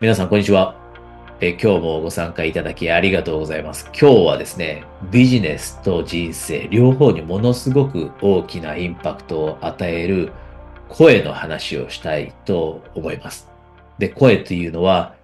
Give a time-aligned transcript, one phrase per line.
[0.00, 0.76] 皆さん、こんにちは。
[1.40, 3.86] え今日もご参加いただきありがとうございます。
[3.86, 10.32] 今日はですね、ビジネスと人生、両方にものすごく大きなインパクトを与える
[10.88, 13.50] 声の話をしたいと思います。
[13.98, 15.16] で、声というのは、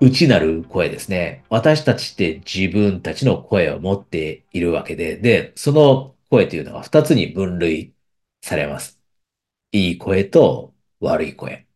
[0.00, 1.44] 内なる声ですね。
[1.48, 7.94] 私たちって自分たちの声を持っているわけで、で、その声というのは二つに分類
[8.42, 8.98] されます。
[9.70, 11.68] いい声と悪い声。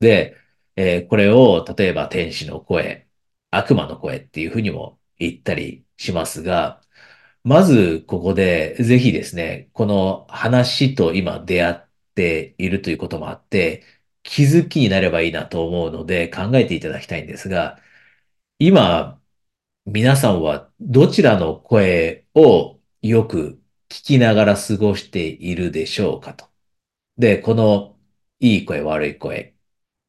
[0.00, 0.36] で、
[0.78, 3.08] えー、これを例えば天使の声、
[3.50, 6.82] 悪魔の声っていうふうにも言ったりしますが、
[7.44, 13.84] まずここでぜひですね、この話と今出会っているということもあって、
[14.22, 17.80] 気づきになればいいなと思うので考えていただきたいんですが、
[18.58, 19.20] 今、
[19.86, 26.48] 皆さんはどちらの声をよく聞きながら過ごしているでしょうかと。
[27.18, 27.98] で、この
[28.40, 29.57] いい声、悪い声、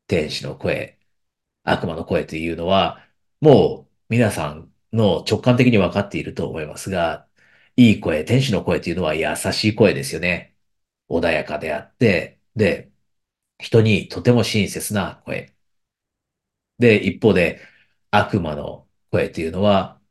[0.10, 1.00] 天使の声、
[1.64, 3.08] 悪魔の声というのは、
[3.42, 7.28] もう皆さんの直感的に分かっていると思いますが、
[7.78, 10.56] いい声、天使の声というのは優しい声ですよね。
[11.10, 12.92] 穏やかであって、で、
[13.60, 15.56] 人にとても親切な声。
[16.80, 17.62] で、一方で
[18.12, 20.02] 悪魔の声というのは、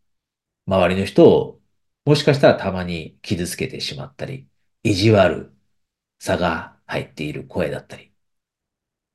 [0.66, 1.60] 周りの人を
[2.04, 4.48] もしかしたらたまに傷つけてしまったり、
[4.82, 5.54] 意地悪
[6.20, 8.07] さが入っている声だったり、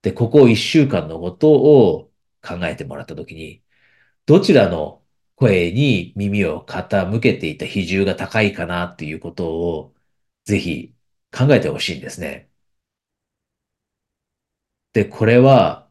[0.03, 2.11] で、ここ一週間のことを
[2.43, 3.63] 考えてもらったときに、
[4.25, 5.03] どちらの
[5.35, 9.95] 声に耳を傾けていた比重が高いかなっていうことを、
[10.45, 10.93] ぜひ
[11.31, 12.49] 考えてほしいんですね。
[14.93, 15.89] で、これは、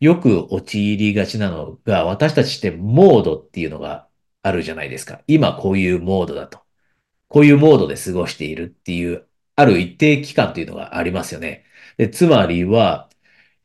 [0.00, 4.08] よく陥りがちなのが、私たちってモードっていうのが
[4.42, 5.22] あるじゃないですか。
[5.26, 6.60] 今こういうモードだと。
[7.28, 9.26] こういうモードで過ごしているっていう、
[9.56, 11.64] ある一定期間っていうのがありますよね。
[11.98, 13.10] で、つまりは、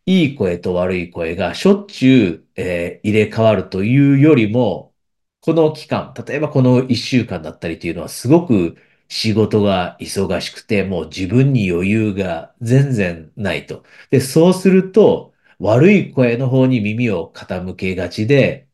[0.06, 4.94] いい声と悪い声がしょっちゅう、えー、入れ替わるというよりも、
[5.42, 8.78] この期間、例えばこの一週間だったりというのはすごく
[9.10, 13.84] 仕事が忙しくて、もう自分に余裕が全然ないと。
[14.10, 18.68] で、そうすると、悪い声の方に耳を傾けがちで、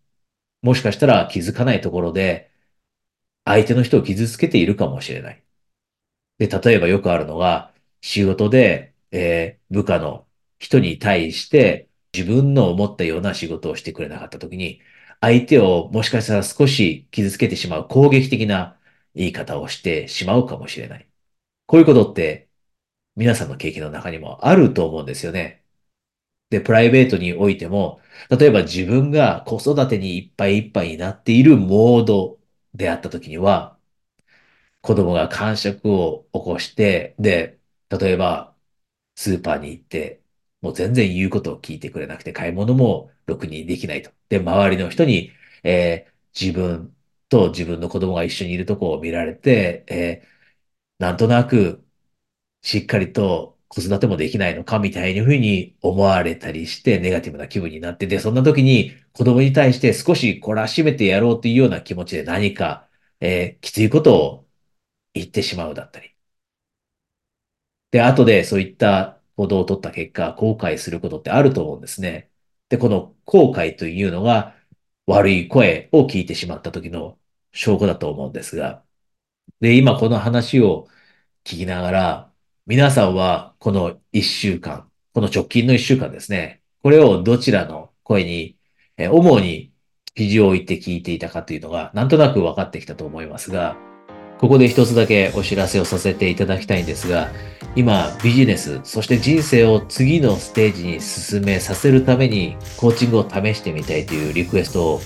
[0.62, 2.52] もしかしたら気づかないところで、
[3.46, 5.44] 相手の人を傷つけているかもしれない。
[6.40, 10.28] で、例えばよくあるのが、仕事で、えー、部下の
[10.60, 14.82] 人に対して自分の思ったような仕事をしてくれなかった時に、
[15.22, 18.78] 相手をもしかしたら少し傷つけてしまう攻撃的な
[19.16, 21.10] 言い方をしてしまうかもしれない。
[21.68, 22.50] こういうことって
[23.16, 25.66] 皆さんの経験の中にもあると思うんですよね。
[26.50, 32.40] で、プライベートにおいても、例えば自分が子育てにいっぱいいっぱいになっているモード
[32.74, 33.78] であった時には、
[34.82, 37.60] 子供が感触を起こして、で、
[37.90, 38.56] 例えば
[39.16, 40.22] スーパーに行って
[40.62, 44.12] もう全然言うことを聞いてくれなくて、買い物もろくにできないと。
[44.30, 45.32] で、周りの人に、
[45.64, 46.96] えー、自分
[47.30, 51.86] と自分の子供が一緒にいるとこを見られて、えー、なんとなく、
[52.62, 64.48] しっかりと子育てもできないのかみたいな風に思われたりして、ネガティブな気分になって、で、そんな時に子供に対して少し懲らしめてやろうというような気持ちで何か、えー、きついことを
[65.14, 66.16] 言ってしまうだったり。
[67.92, 72.30] で、後でそういった行動を取った結果、後悔することってあると思うんですね。
[72.70, 74.56] で、この後悔というのが
[75.08, 77.18] 悪い声を聞いてしまった時の
[77.54, 78.84] 証拠だと思うんですが、
[79.62, 80.88] で、今この話を
[81.46, 82.34] 聞きながら、
[82.68, 88.58] 皆さんはこの一週間、この直近の一週間ですね、これをどちらの声に、
[88.98, 89.74] え主に
[90.16, 93.78] 記事を置いて聞いていたかというのが、なんとなく分かってきたと思いますが、
[94.40, 97.30] ここで一つだけお知らせをさせていただきたいんですが、
[97.76, 105.02] 今ビジネス、そして人生を次のステージに進めさせるためにコーチングを試してみたいというリクエストを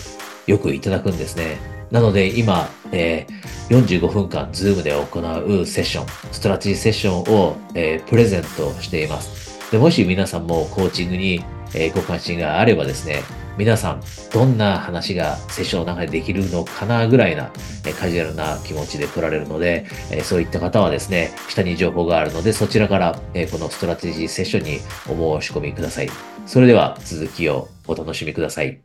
[0.45, 1.57] よくいただくんですね。
[1.89, 9.71] なので今、えー、45分間 Zoom で行うセッション、ストラテジーセッションを、えー、プレゼントしています。
[9.71, 13.23] でもし皆さんもコーチングに、えー、ご関心があればですね、
[13.55, 14.01] 皆さん、
[14.33, 17.51] どんな話がセッションの中でできるのかなぐらいな、
[17.99, 19.85] カジュアルな気持ちで来られるので、
[20.23, 23.13] そういった方はですね、下に情報があるので、そちらから、
[23.51, 26.09] このストラテジーセッションにお申し込みください。
[26.47, 28.81] それでは続きをお楽しみください。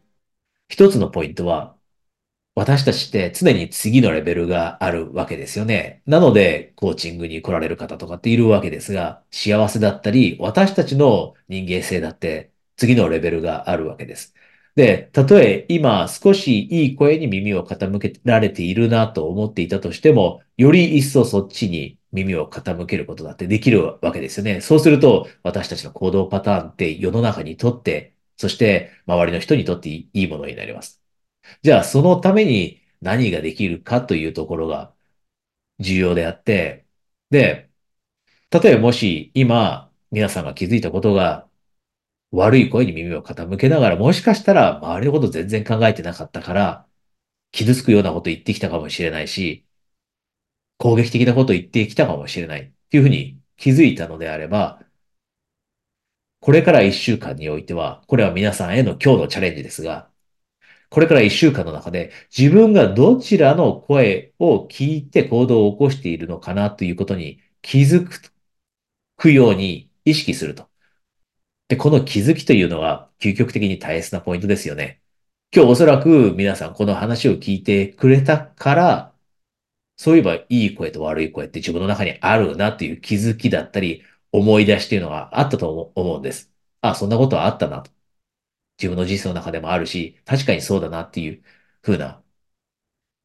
[0.69, 1.75] 一つのポイントは、
[2.54, 6.02] 私たちって常に次のレベルがあるわけですよね。
[6.04, 14.34] なので、コーチングに来られる方とかっているわけですが、幸せだったり、私たちの人間性だって次のレベルがあるわけです。
[14.78, 24.60] で、たとえ今少しいい声に耳を傾けられているなと思っていたとしても、より一層そっちに耳を傾けることだってできるわけですよね。
[24.60, 31.02] そうすると、私たちの行動パターンって世の中にとってそして周りの人にとっていいものになります。
[31.62, 34.94] じゃあそのために何ができるかというところが
[35.80, 36.86] 重要であって、
[37.30, 37.69] で、
[38.52, 41.47] 例えばもし今皆さんが気づいたことが
[42.30, 46.86] 悪い声に耳を傾けながらもしかしたら周りのこと全然考えてなかったから
[47.52, 49.66] 傷つくようなこと言ってきたかもしれないし、
[50.78, 54.80] 攻撃的なこと言ってきたかもしれないっていうふうに気づいたのであれば、
[56.40, 60.10] これから一週間においては、これは皆さんへの今日のチャレンジですが、
[60.90, 68.08] これから一週間の中で自分がどちらの声を聞いて行動を起こしているのかなということに気づ
[69.16, 70.67] くように意識すると。
[71.68, 75.02] で、この気づきというのは究極的に大切なポイントですよね。
[75.54, 79.14] 今日おそらく皆さんこの話を聞いてくれたから、
[79.96, 86.52] そういえばいい声と悪い声って自分の中にあるなっていう気づきだったり、思い出しっていうのがあったと思うんです。
[86.80, 87.90] あ、そんなことはあったなと。
[88.78, 91.42] 自分の人生の中でもあるし、確かにそうだなっていう
[91.82, 92.22] ふうな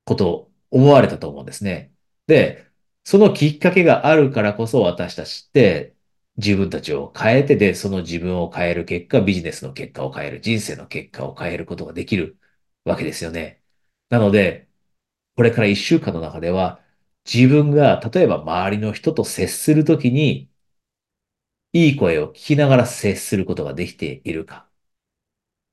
[0.05, 1.93] ことを思われたと思うんですね。
[2.27, 2.67] で、
[3.03, 5.92] そのきっかけがあるからこそ私たちって
[6.37, 12.39] 自分たちを変えてで、その自分を変える結果、ビジネスの結果を変える、人生の結果を変えることができる
[12.85, 13.63] わけですよね。
[14.09, 14.69] なので、
[15.35, 16.83] これから一週間の中では、
[17.25, 20.51] 自分が例えば周りの人と接するときに、
[21.73, 24.67] いい声を聞きながら接することができているか。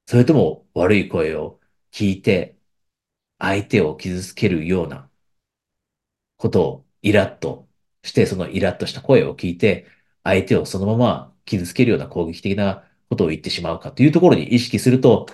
[0.07, 1.59] それとも悪い声を
[1.93, 2.59] 聞いて、
[3.39, 5.11] 相手を傷つけるような
[6.37, 7.69] ことをイラッと
[8.03, 9.87] して、そのイラッとした声を聞いて、
[10.25, 15.27] 相手をそのまま傷つけるような攻撃的なことを言ってしまうかというところに意識すると、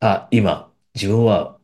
[0.00, 1.58] あ、今、自分は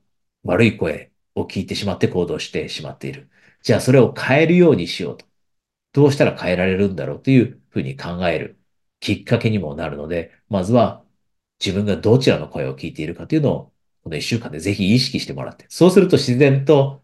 [0.45, 3.31] 悪い声を聞いてしまって行動してしまっている。
[3.63, 5.27] じゃあそれを変えるようにしようと。
[5.93, 8.59] どうしたら変えられるんだろうというふうに考える
[9.01, 11.03] きっかけにもなるので、まずは
[11.65, 13.73] 自分がどちらの声を聞いているかというのを、
[14.05, 17.03] この一週間でぜひ意識してもらって、そうすると自然と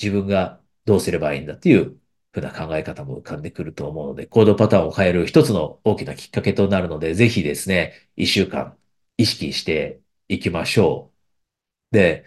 [0.00, 1.96] 自分がどうすればいいんだっていう
[2.32, 8.76] ふうな考え方も浮かんでくると思うので、行動パターンを変える一つの大きなきっかけとなるので、ぜひですね、一週間
[9.18, 11.12] 意識していきましょ
[11.92, 11.94] う。
[11.94, 12.24] で、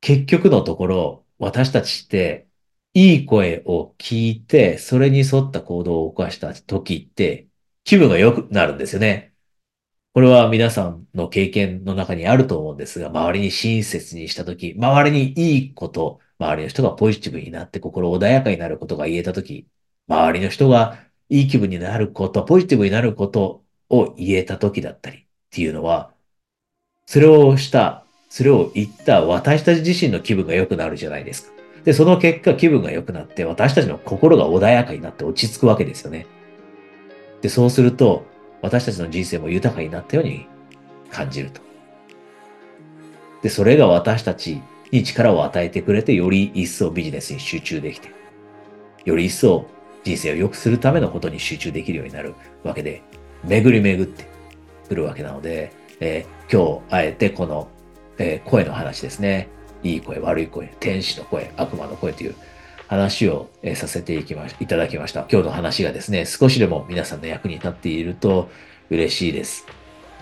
[0.00, 2.46] 結局のところ、私たちって
[2.94, 7.48] いい声を聞いて、それに沿った行動を起こした時って、
[7.84, 9.34] 気分が良くなるんですよね。
[10.14, 19.66] これは皆さんの経験の中にあると思うんですが、周りに親切にした時、周りにいいこと、周りの人がポジティブになって心穏やかになることが言えたとき、
[20.08, 20.98] 周りの人が
[21.28, 26.10] いい気分になること、ポジティブになることを言えたときだったりっていうのは、
[27.06, 31.54] それをした、それを言った私たち自身の気分が良くなるじゃないですか。
[31.84, 36.26] で、その結果気分が良くなって私たちの心が穏やかになって落ち着くわけですよね。
[37.42, 38.24] で、そうすると
[38.62, 40.46] 私たちの人生も豊かになったように
[41.10, 41.60] 感じると。
[43.42, 48.10] で、それが私たちに力を与えてくれて、より一層ビジネスに集中できて、
[49.04, 49.66] より一層
[50.04, 53.02] 人生を良くするためのことに集中できるようになるわけで、
[53.44, 54.26] 巡り巡って
[54.88, 57.68] くるわけなので、えー、今日あえてこの、
[58.18, 59.48] えー、声の話ですね。
[59.82, 62.34] いい声、悪い声、天使の声、悪魔の声という
[62.88, 65.26] 話を、えー、させていきまいただきました。
[65.30, 68.48] 今日の話がですね、少しでも皆さんの役に立っていると
[68.90, 69.66] 嬉しいです。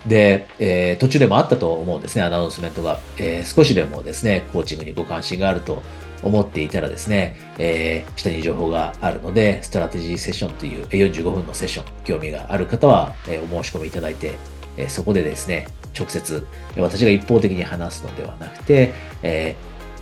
[0.06, 2.98] で、えー、途中でもあったと思うんですね、アナウンスメントが。
[3.18, 5.82] えー、少しでもですね、コーチングにご関心があると
[6.22, 14.34] 思っていたらですね、えー、下に情報があるので、ストラテジーセッションという45分のセッション、興味がある方は、えお申し込みいただいて、
[14.76, 15.68] えそこでですね、
[15.98, 18.92] 直接、私が一方的に話すのではなくて、
[19.22, 19.54] え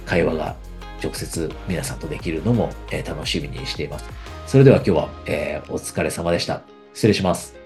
[0.07, 0.57] 会話が
[1.03, 4.05] 直接皆さんとできるのも、え楽しみにしています。
[4.47, 6.63] それでは今日は、えお疲れ様でした。
[6.95, 7.60] 失礼します。